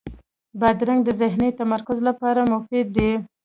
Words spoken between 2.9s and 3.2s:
دی.